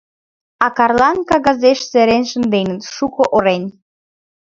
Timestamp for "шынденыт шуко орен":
2.31-3.63